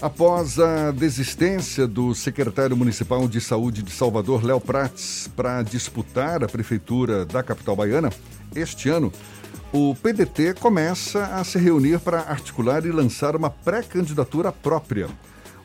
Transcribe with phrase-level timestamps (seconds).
[0.00, 6.46] Após a desistência do secretário municipal de saúde de Salvador, Léo Prates, para disputar a
[6.46, 8.08] prefeitura da capital baiana,
[8.54, 9.12] este ano,
[9.72, 15.08] o PDT começa a se reunir para articular e lançar uma pré-candidatura própria.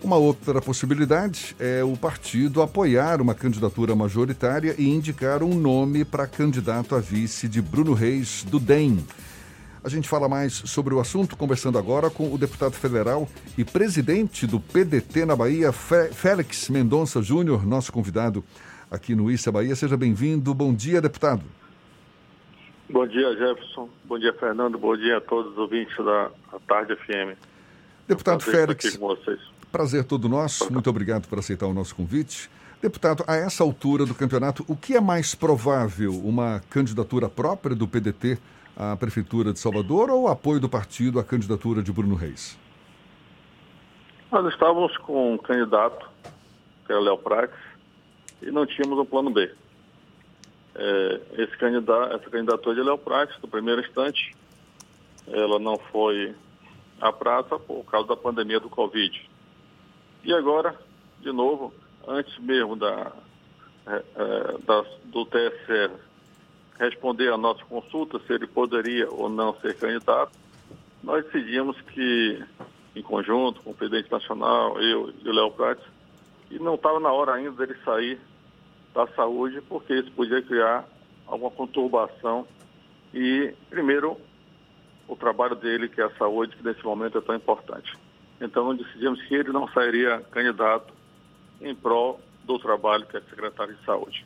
[0.03, 6.25] Uma outra possibilidade é o partido apoiar uma candidatura majoritária e indicar um nome para
[6.25, 9.05] candidato a vice de Bruno Reis, do DEM.
[9.83, 13.27] A gente fala mais sobre o assunto conversando agora com o deputado federal
[13.57, 18.45] e presidente do PDT na Bahia, Félix Mendonça Júnior, nosso convidado
[18.89, 19.75] aqui no Issa Bahia.
[19.75, 20.53] Seja bem-vindo.
[20.53, 21.43] Bom dia, deputado.
[22.89, 23.89] Bom dia, Jefferson.
[24.05, 24.77] Bom dia, Fernando.
[24.77, 26.31] Bom dia a todos os ouvintes da
[26.65, 27.37] Tarde FM.
[28.07, 28.99] Deputado é um Félix,
[29.69, 30.71] prazer todo nosso.
[30.71, 32.49] Muito obrigado por aceitar o nosso convite.
[32.81, 36.13] Deputado, a essa altura do campeonato, o que é mais provável?
[36.13, 38.37] Uma candidatura própria do PDT
[38.75, 42.57] à Prefeitura de Salvador ou o apoio do partido à candidatura de Bruno Reis?
[44.31, 46.09] Nós estávamos com um candidato,
[46.85, 47.59] que era Léo Prates,
[48.41, 49.51] e não tínhamos um plano B.
[50.75, 54.35] É, esse candidato, essa candidatura de Léo Prates, no primeiro instante,
[55.27, 56.35] ela não foi
[56.99, 59.29] à praça por causa da pandemia do Covid.
[60.23, 60.75] E agora,
[61.21, 61.73] de novo,
[62.07, 63.11] antes mesmo da,
[63.85, 65.91] é, é da do TSE
[66.79, 70.31] responder à nossa consulta se ele poderia ou não ser candidato,
[71.03, 72.43] nós decidimos que,
[72.95, 75.85] em conjunto com o presidente nacional, eu e o Léo Prates,
[76.47, 78.19] que não estava na hora ainda dele sair
[78.93, 80.85] da saúde, porque isso podia criar
[81.27, 82.47] alguma conturbação
[83.13, 84.17] e, primeiro,
[85.07, 87.93] o trabalho dele, que é a saúde, que nesse momento é tão importante.
[88.39, 90.93] Então, decidimos que ele não sairia candidato
[91.61, 94.25] em prol do trabalho que é secretário de saúde.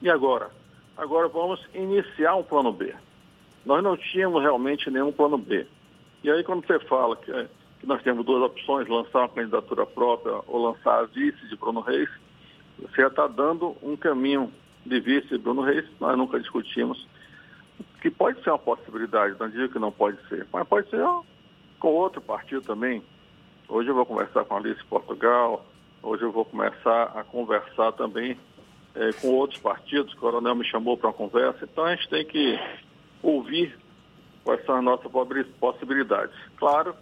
[0.00, 0.50] E agora?
[0.98, 2.92] Agora vamos iniciar um plano B.
[3.64, 5.64] Nós não tínhamos realmente nenhum plano B.
[6.24, 9.86] E aí quando você fala que, é, que nós temos duas opções, lançar uma candidatura
[9.86, 12.08] própria ou lançar a vice de Bruno Reis,
[12.80, 14.52] você já está dando um caminho
[14.84, 17.06] de vice de Bruno Reis, nós nunca discutimos,
[18.02, 21.04] que pode ser uma possibilidade, não digo que não pode ser, mas pode ser
[21.78, 23.04] com outro partido também.
[23.68, 25.64] Hoje eu vou conversar com a Alice Portugal,
[26.02, 28.36] hoje eu vou começar a conversar também
[28.98, 32.24] é, com outros partidos, o coronel me chamou para uma conversa, então a gente tem
[32.24, 32.58] que
[33.22, 33.78] ouvir
[34.42, 35.10] quais são as nossas
[35.60, 36.34] possibilidades.
[36.56, 36.94] Claro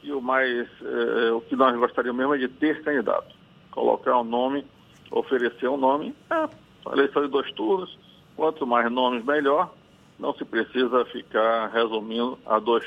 [0.00, 3.32] que o mais, é, o que nós gostaríamos mesmo é de ter candidato,
[3.70, 4.66] colocar um nome,
[5.10, 6.48] oferecer um nome, é,
[6.92, 7.96] eleição de dois turnos,
[8.34, 9.72] quanto mais nomes melhor,
[10.18, 12.84] não se precisa ficar resumindo a dois,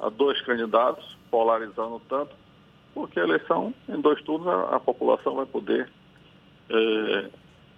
[0.00, 2.34] a dois candidatos, polarizando tanto,
[2.94, 5.90] porque a eleição em dois turnos a, a população vai poder
[6.70, 7.30] é,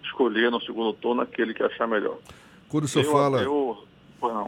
[0.04, 2.18] escolher no segundo turno aquele que achar melhor.
[2.68, 3.42] Quando o senhor eu, fala.
[3.42, 3.84] Eu,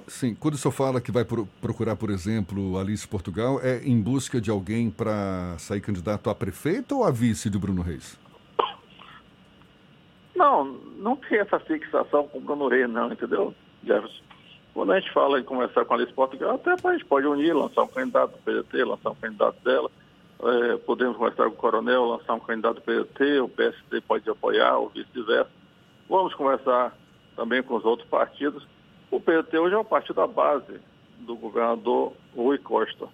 [0.07, 1.25] Sim, quando o senhor fala que vai
[1.61, 6.97] procurar, por exemplo, Alice Portugal, é em busca de alguém para sair candidato a prefeito
[6.97, 8.19] ou a vice de Bruno Reis?
[10.35, 10.65] Não,
[10.99, 14.23] não tem essa fixação com o Bruno Reis, não, entendeu, Jefferson?
[14.73, 17.55] Quando a gente fala em conversar com a Alice Portugal, até a gente pode unir,
[17.55, 19.91] lançar um candidato do PDT, lançar um candidato dela.
[20.43, 24.91] É, podemos conversar com o coronel, lançar um candidato PDT, o PSD pode apoiar, ou
[24.91, 25.51] vice-versa.
[26.09, 26.97] Vamos conversar
[27.35, 28.67] também com os outros partidos.
[29.11, 30.81] O PDT hoje é o partido da base
[31.21, 33.09] do governador Rui Costa.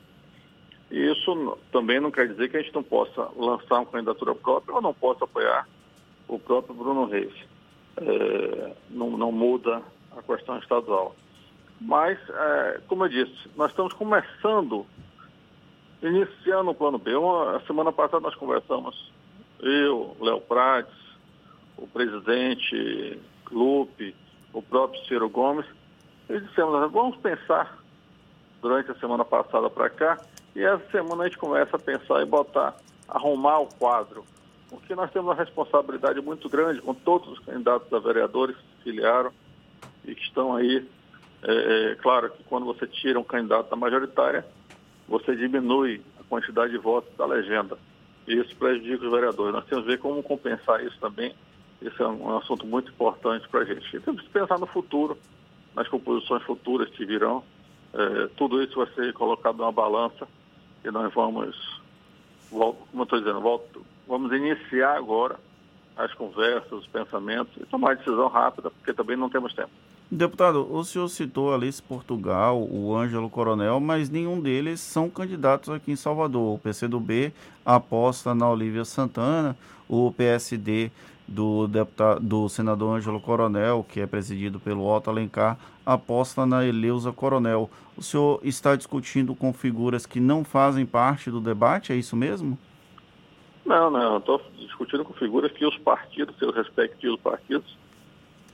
[0.90, 4.74] E isso também não quer dizer que a gente não possa lançar uma candidatura própria
[4.74, 5.66] ou não possa apoiar
[6.28, 7.32] o próprio Bruno Reis.
[7.96, 9.82] É, não, não, muda
[10.16, 11.14] a questão estadual.
[11.80, 14.86] Mas, é, como eu disse, nós estamos começando
[16.02, 17.14] iniciando o plano B.
[17.14, 19.12] Uma, a semana passada nós conversamos,
[19.60, 20.94] eu, Léo Prates,
[21.78, 23.18] o presidente
[23.50, 24.14] Lupe,
[24.52, 25.66] o próprio Ciro Gomes,
[26.28, 27.78] e dissemos, vamos pensar
[28.60, 30.18] durante a semana passada para cá,
[30.54, 32.76] e essa semana a gente começa a pensar e botar,
[33.08, 34.24] arrumar o quadro.
[34.68, 38.82] Porque nós temos uma responsabilidade muito grande com todos os candidatos a vereadores que se
[38.84, 39.30] filiaram
[40.04, 40.86] e que estão aí.
[41.42, 44.46] É, é, claro que quando você tira um candidato da majoritária,
[45.12, 47.76] você diminui a quantidade de votos da legenda.
[48.26, 49.52] Isso prejudica os vereadores.
[49.52, 51.34] Nós temos que ver como compensar isso também.
[51.82, 53.94] Esse é um assunto muito importante para a gente.
[53.94, 55.18] E temos que pensar no futuro,
[55.76, 57.44] nas composições futuras que virão.
[57.92, 60.26] É, tudo isso vai ser colocado numa balança
[60.82, 61.82] e nós vamos,
[62.48, 65.36] como estou dizendo, volto, vamos iniciar agora
[65.94, 69.72] as conversas, os pensamentos e tomar decisão rápida, porque também não temos tempo.
[70.14, 75.90] Deputado, o senhor citou Alice Portugal, o Ângelo Coronel, mas nenhum deles são candidatos aqui
[75.90, 76.56] em Salvador.
[76.56, 77.32] O PCdoB
[77.64, 79.56] aposta na Olívia Santana,
[79.88, 80.90] o PSD
[81.26, 87.10] do, deputado, do senador Ângelo Coronel, que é presidido pelo Otto Alencar, aposta na Eleusa
[87.10, 87.70] Coronel.
[87.96, 92.58] O senhor está discutindo com figuras que não fazem parte do debate, é isso mesmo?
[93.64, 97.78] Não, não, estou discutindo com figuras que os partidos, seus respectivos partidos,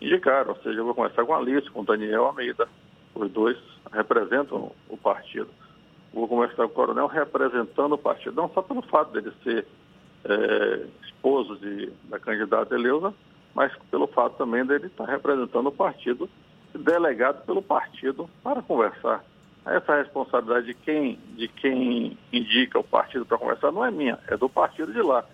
[0.00, 0.50] indicaram.
[0.50, 2.68] Ou seja, eu vou começar com a Alice, com o Daniel Almeida.
[3.14, 3.56] Os dois
[3.92, 5.48] representam o partido.
[6.12, 9.66] Vou começar com o Coronel representando o partido, não só pelo fato dele ser
[10.24, 13.12] é, esposo de, da candidata Eleusa,
[13.54, 16.28] mas pelo fato também dele estar representando o partido,
[16.74, 19.24] delegado pelo partido para conversar.
[19.66, 24.36] Essa responsabilidade de quem, de quem indica o partido para conversar não é minha, é
[24.36, 25.24] do partido de lá.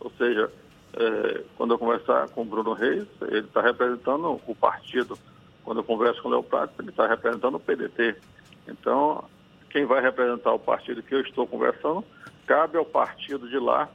[0.00, 0.50] Ou seja,
[0.94, 5.18] é, quando eu conversar com o Bruno Reis, ele está representando o partido.
[5.64, 8.16] Quando eu converso com o Léo Prato, ele está representando o PDT.
[8.68, 9.24] Então,
[9.70, 12.04] quem vai representar o partido que eu estou conversando,
[12.46, 13.88] cabe ao partido de lá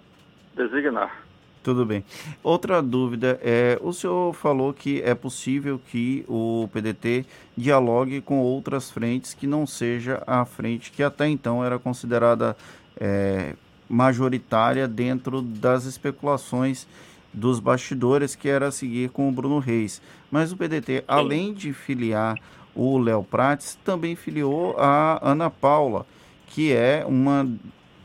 [0.55, 1.27] designar.
[1.61, 2.03] Tudo bem.
[2.41, 7.25] Outra dúvida é, o senhor falou que é possível que o PDT
[7.57, 12.55] dialogue com outras frentes que não seja a frente que até então era considerada
[12.97, 13.53] é,
[13.89, 16.87] majoritária dentro das especulações
[17.33, 20.01] dos bastidores, que era seguir com o Bruno Reis.
[20.31, 22.37] Mas o PDT, além de filiar
[22.75, 26.05] o Léo Prates, também filiou a Ana Paula,
[26.47, 27.47] que é uma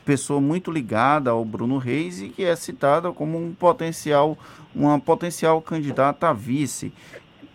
[0.05, 4.37] pessoa muito ligada ao Bruno Reis e que é citada como um potencial,
[4.75, 6.93] uma potencial candidata a vice.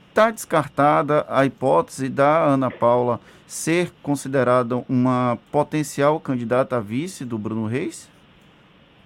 [0.10, 7.38] Está descartada a hipótese da Ana Paula ser considerada uma potencial candidata a vice do
[7.38, 8.10] Bruno Reis?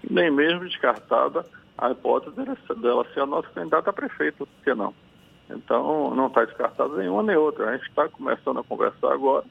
[0.09, 1.45] Nem mesmo descartada
[1.77, 2.35] a hipótese
[2.75, 4.93] dela ser a nossa candidata a prefeito, por que não?
[5.49, 7.69] Então, não está descartada nenhuma nem outra.
[7.69, 9.45] A gente está começando a conversar agora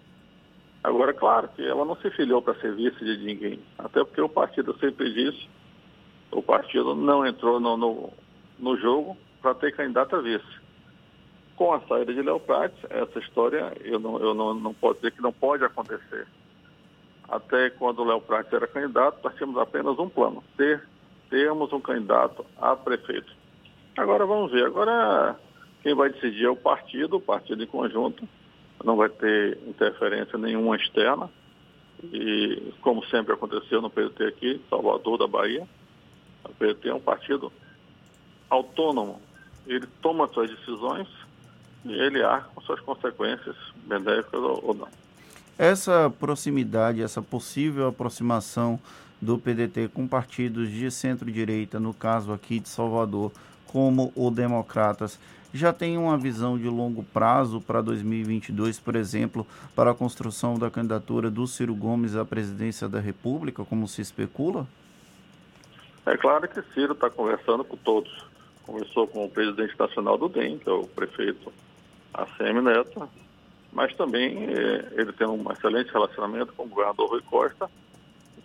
[0.82, 4.28] Agora, claro que ela não se filiou para ser vice de ninguém, até porque o
[4.28, 5.48] partido sempre disse,
[6.30, 8.10] o partido não entrou no, no,
[8.58, 10.60] no jogo para ter candidato a vice.
[11.54, 15.20] Com a saída de Prates, essa história eu, não, eu não, não posso dizer que
[15.20, 16.26] não pode acontecer.
[17.30, 20.82] Até quando o Léo Prates era candidato, nós tínhamos apenas um plano, ter,
[21.30, 23.32] termos um candidato a prefeito.
[23.96, 25.38] Agora vamos ver, agora
[25.82, 28.28] quem vai decidir é o partido, o partido em conjunto,
[28.84, 31.30] não vai ter interferência nenhuma externa.
[32.02, 35.68] E, como sempre aconteceu no PDT aqui, Salvador da Bahia,
[36.44, 37.52] o PDT é um partido
[38.48, 39.20] autônomo.
[39.66, 41.06] Ele toma suas decisões
[41.84, 43.56] e ele arca com suas consequências
[43.86, 44.88] benéficas ou não.
[45.60, 48.80] Essa proximidade, essa possível aproximação
[49.20, 53.30] do PDT com partidos de centro-direita, no caso aqui de Salvador,
[53.66, 55.20] como o Democratas,
[55.52, 59.46] já tem uma visão de longo prazo para 2022, por exemplo,
[59.76, 64.66] para a construção da candidatura do Ciro Gomes à presidência da República, como se especula?
[66.06, 68.24] É claro que Ciro está conversando com todos.
[68.62, 71.52] Conversou com o presidente nacional do DEM, que é o prefeito
[72.14, 73.06] ACM Neto,
[73.72, 77.70] mas também eh, ele tem um excelente relacionamento com o governador Rui Costa,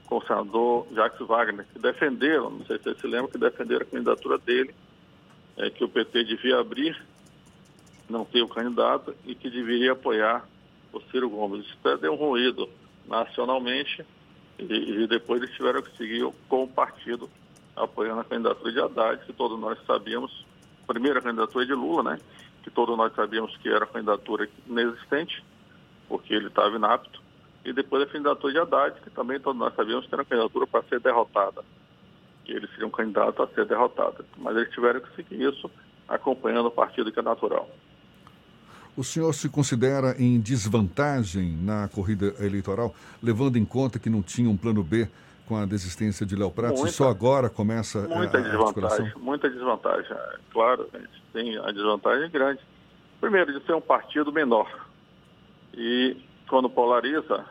[0.05, 3.81] com o senador Jacques Wagner, que defenderam, não sei se você se lembra, que defenderam
[3.81, 4.73] a candidatura dele
[5.57, 7.01] é, que o PT devia abrir,
[8.09, 10.47] não ter o candidato e que deveria apoiar
[10.93, 11.65] o Ciro Gomes.
[11.65, 12.69] Isso até deu um ruído
[13.07, 14.05] nacionalmente
[14.59, 14.63] e,
[15.03, 17.29] e, depois eles tiveram que seguir com o partido
[17.75, 20.45] apoiando a candidatura de Haddad, que todos nós sabíamos,
[20.87, 22.19] primeira candidatura de Lula, né?
[22.65, 25.41] Que todos nós sabíamos que era candidatura inexistente,
[26.09, 27.23] porque ele estava inapto,
[27.63, 30.83] e depois a candidatura de Haddad, que também todos nós sabíamos que era candidatura para
[30.83, 31.63] ser derrotada
[32.45, 34.25] que eles seriam candidatos a ser derrotados.
[34.37, 35.69] Mas eles tiveram que seguir isso
[36.07, 37.67] acompanhando o partido que é natural.
[38.95, 44.49] O senhor se considera em desvantagem na corrida eleitoral, levando em conta que não tinha
[44.49, 45.09] um plano B
[45.47, 49.13] com a desistência de Léo Prates muita, e só agora começa muita a, a desvantagem,
[49.17, 50.11] Muita desvantagem.
[50.11, 52.61] É, claro, a gente tem a desvantagem grande.
[53.21, 54.69] Primeiro, de ser um partido menor.
[55.73, 56.17] E
[56.49, 57.45] quando polariza,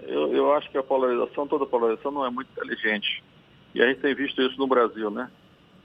[0.00, 3.22] eu, eu acho que a polarização, toda polarização não é muito inteligente.
[3.74, 5.30] E a gente tem visto isso no Brasil, né?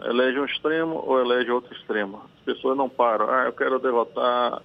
[0.03, 2.23] Elege um extremo ou elege outro extremo.
[2.39, 3.29] As pessoas não param.
[3.29, 4.61] Ah, eu quero derrotar,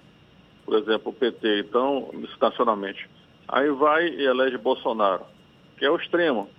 [0.65, 2.09] por exemplo, o PT, então,
[2.41, 3.07] nacionalmente.
[3.47, 5.23] Aí vai e elege Bolsonaro,
[5.77, 6.49] que é o extremo.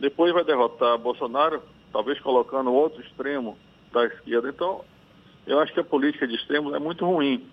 [0.00, 1.62] Depois vai derrotar Bolsonaro,
[1.92, 3.58] talvez colocando outro extremo
[3.92, 4.48] da esquerda.
[4.48, 4.84] Então,
[5.46, 7.44] eu acho que a política de extremos é muito ruim.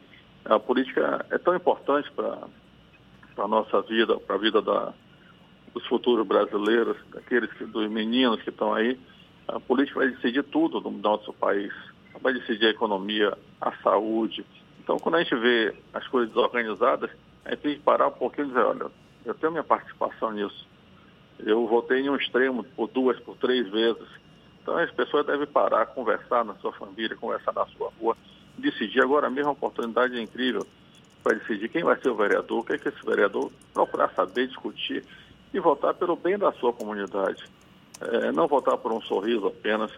[0.44, 2.38] A política é tão importante para
[3.38, 4.94] a nossa vida, para a vida da,
[5.74, 9.00] dos futuros brasileiros, daqueles que, dos meninos que estão aí,
[9.48, 11.74] a política vai decidir tudo no nosso país.
[12.22, 14.46] Vai decidir a economia, a saúde.
[14.82, 17.10] Então, quando a gente vê as coisas desorganizadas,
[17.44, 18.92] a gente tem que parar um pouquinho e dizer, olha,
[19.26, 20.68] eu tenho minha participação nisso.
[21.40, 24.08] Eu votei em um extremo por duas, por três vezes.
[24.62, 28.18] Então as pessoas devem parar, conversar na sua família, conversar na sua rua,
[28.58, 29.02] decidir.
[29.02, 30.66] Agora mesmo a oportunidade é incrível
[31.24, 34.48] para decidir quem vai ser o vereador, o que é que esse vereador procurar saber,
[34.48, 35.04] discutir
[35.54, 37.44] e votar pelo bem da sua comunidade.
[38.02, 39.92] É, não votar por um sorriso apenas.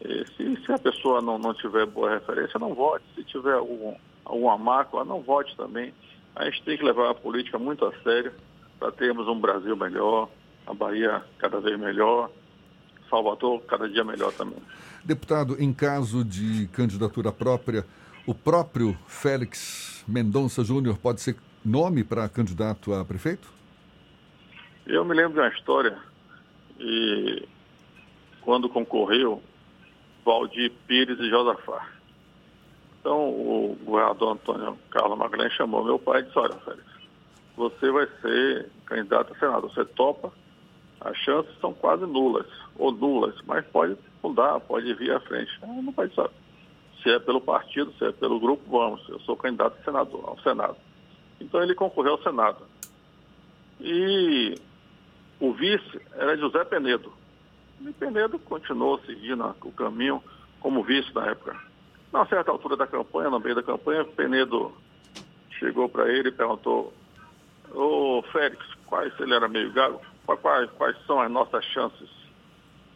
[0.00, 3.04] E se, se, a pessoa não, não tiver boa referência, não vote.
[3.14, 3.94] Se tiver algum,
[4.24, 5.92] alguma mácula, não vote também.
[6.34, 8.32] A gente tem que levar a política muito a sério
[8.78, 10.28] para termos um Brasil melhor,
[10.66, 12.30] a Bahia cada vez melhor,
[13.08, 14.58] Salvador cada dia melhor também.
[15.04, 17.84] Deputado, em caso de candidatura própria,
[18.26, 23.48] o próprio Félix Mendonça Júnior pode ser nome para candidato a prefeito?
[24.86, 25.96] Eu me lembro de uma história
[26.78, 27.46] e
[28.40, 29.42] quando concorreu
[30.24, 31.88] Valdir Pires e Josafá.
[33.00, 36.84] Então o governador Antônio Carlos Magalhães chamou meu pai e disse, olha, Félix,
[37.56, 40.32] você vai ser candidato a senador, você topa?
[41.04, 42.46] As chances são quase nulas,
[42.78, 45.50] ou nulas, mas pode mudar, pode vir à frente.
[45.60, 46.30] Não pode saber.
[47.02, 49.06] Se é pelo partido, se é pelo grupo, vamos.
[49.08, 50.76] Eu sou candidato a senador, ao Senado.
[51.40, 52.64] Então ele concorreu ao Senado.
[53.80, 54.54] E
[55.40, 57.12] o vice era José Penedo.
[57.80, 60.22] E Penedo continuou seguindo o caminho
[60.60, 61.56] como vice na época.
[62.12, 64.72] Na certa altura da campanha, no meio da campanha, Penedo
[65.58, 66.92] chegou para ele e perguntou:
[67.74, 72.10] Ô Félix, quais, ele era meio gago, quais, quais são as nossas chances?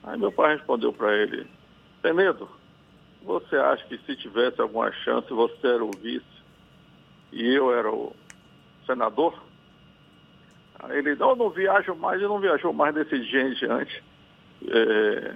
[0.05, 1.47] Aí meu pai respondeu para ele:
[2.03, 2.49] Penedo,
[3.23, 6.25] você acha que se tivesse alguma chance, você era o vice
[7.33, 8.15] e eu era o
[8.87, 9.35] senador?
[10.79, 14.03] Aí ele, não, não viajo mais, e não viajou mais desse dia em diante.
[14.69, 15.35] É,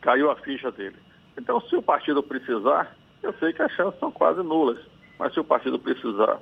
[0.00, 0.96] caiu a ficha dele.
[1.36, 4.78] Então, se o partido precisar, eu sei que as chances são quase nulas,
[5.18, 6.40] mas se o partido precisar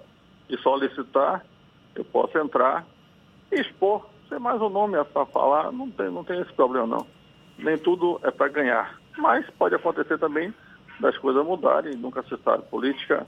[0.48, 1.44] e solicitar,
[1.94, 2.86] eu posso entrar
[3.50, 4.06] e expor.
[4.28, 7.06] Ser mais um nome para falar, não tem, não tem esse problema não.
[7.58, 8.98] Nem tudo é para ganhar.
[9.16, 10.52] Mas pode acontecer também
[11.00, 12.64] das coisas mudarem, nunca se sabe.
[12.64, 13.26] Política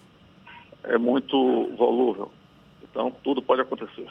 [0.85, 1.37] é muito
[1.76, 2.31] volúvel.
[2.83, 4.09] Então, tudo pode acontecer.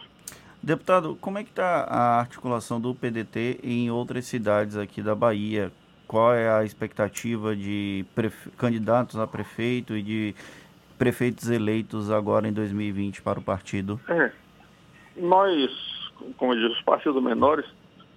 [0.62, 5.72] Deputado, como é que está a articulação do PDT em outras cidades aqui da Bahia?
[6.08, 8.06] Qual é a expectativa de
[8.58, 10.36] candidatos a prefeito e de
[10.98, 14.00] prefeitos eleitos agora em 2020 para o partido?
[14.08, 14.32] É.
[15.18, 15.97] Nós,
[16.38, 17.66] como eu disse, os partidos menores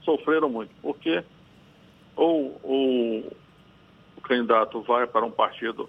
[0.03, 1.23] sofreram muito, porque
[2.17, 3.33] ou, ou
[4.17, 5.89] o candidato vai para um partido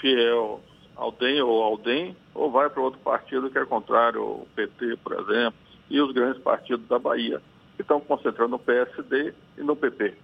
[0.00, 0.60] fiel
[0.94, 4.96] ao DEM ou ao DEM, ou vai para outro partido que é contrário, o PT,
[4.98, 5.58] por exemplo,
[5.90, 7.40] e os grandes partidos da Bahia,
[7.76, 10.14] que estão concentrando no PSD e no PP.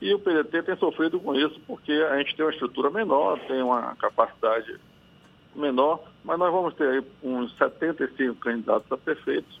[0.00, 3.62] E o PDT tem sofrido com isso porque a gente tem uma estrutura menor, tem
[3.62, 4.78] uma capacidade
[5.54, 9.58] menor, mas nós vamos ter aí uns 75 candidatos a prefeitos.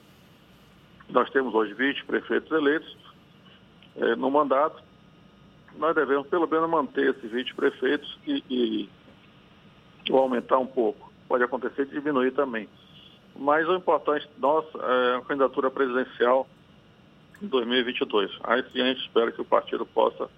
[1.08, 2.96] Nós temos hoje 20 prefeitos eleitos
[3.96, 4.82] eh, no mandato.
[5.76, 8.88] Nós devemos pelo menos manter esses 20 prefeitos e, e
[10.10, 11.12] ou aumentar um pouco.
[11.28, 12.68] Pode acontecer de diminuir também.
[13.34, 16.48] Mas o importante nosso é a candidatura presidencial
[17.42, 18.30] em 2022.
[18.44, 20.28] Aí sim a gente espera que o partido possa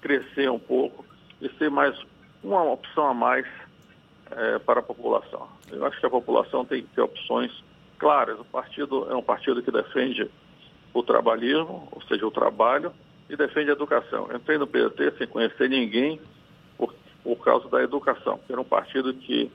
[0.00, 1.04] crescer um pouco
[1.40, 1.98] e ser mais
[2.42, 3.46] uma opção a mais
[4.30, 5.48] é, para a população.
[5.70, 7.52] Eu acho que a população tem que ter opções
[7.98, 8.38] claras.
[8.38, 10.30] O partido é um partido que defende
[10.92, 12.92] o trabalhismo, ou seja, o trabalho,
[13.28, 14.26] e defende a educação.
[14.30, 16.20] Eu entrei no PDT sem conhecer ninguém
[16.76, 19.50] por, por causa da educação, era um partido que,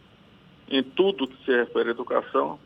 [0.70, 2.60] em tudo que se refere à educação,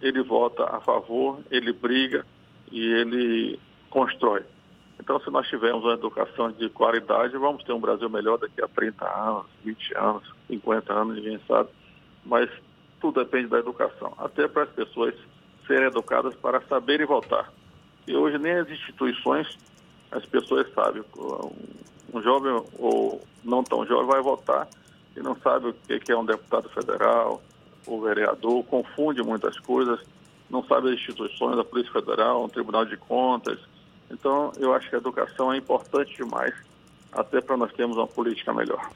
[0.00, 2.24] ele vota a favor, ele briga
[2.70, 3.58] e ele
[3.90, 4.44] constrói.
[5.00, 8.68] Então, se nós tivermos uma educação de qualidade, vamos ter um Brasil melhor daqui a
[8.68, 11.68] 30 anos, 20 anos, 50 anos, ninguém sabe.
[12.24, 12.50] Mas
[13.00, 15.14] tudo depende da educação, até para as pessoas
[15.66, 17.52] serem educadas para saberem votar.
[18.06, 19.58] E hoje nem as instituições,
[20.10, 21.02] as pessoas sabem.
[22.12, 24.68] Um jovem ou não tão jovem vai votar
[25.16, 27.42] e não sabe o que é um deputado federal,
[27.86, 30.00] o vereador, confunde muitas coisas,
[30.50, 33.58] não sabe as instituições, a Polícia Federal, o Tribunal de Contas.
[34.10, 36.54] Então, eu acho que a educação é importante demais,
[37.12, 38.90] até para nós termos uma política melhor.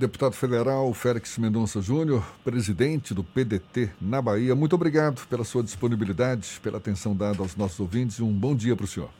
[0.00, 6.58] Deputado federal Félix Mendonça Júnior, presidente do PDT na Bahia, muito obrigado pela sua disponibilidade,
[6.62, 9.10] pela atenção dada aos nossos ouvintes e um bom dia para o senhor.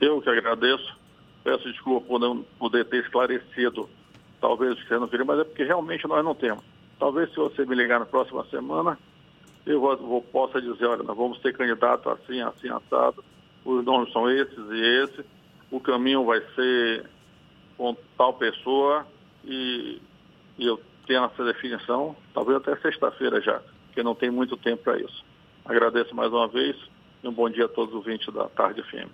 [0.00, 0.96] Eu que agradeço.
[1.42, 3.90] Peço desculpa por não poder ter esclarecido,
[4.40, 6.62] talvez você não queria, mas é porque realmente nós não temos.
[6.96, 8.96] Talvez se você me ligar na próxima semana,
[9.66, 13.24] eu vou, vou, possa dizer, olha, nós vamos ter candidato assim, assim, assado,
[13.64, 15.24] os nomes são esses e esse,
[15.68, 17.06] o caminho vai ser
[17.76, 19.04] com tal pessoa,
[19.44, 20.00] e,
[20.58, 24.98] e eu tenho essa definição, talvez até sexta-feira já, porque não tem muito tempo para
[24.98, 25.24] isso.
[25.64, 26.76] Agradeço mais uma vez
[27.22, 29.10] e um bom dia a todos os ouvintes da Tarde FM.